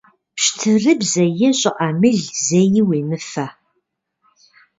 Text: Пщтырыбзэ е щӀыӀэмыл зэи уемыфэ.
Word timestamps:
Пщтырыбзэ 0.35 1.25
е 1.47 1.49
щӀыӀэмыл 1.59 2.17
зэи 2.45 2.79
уемыфэ. 2.89 3.45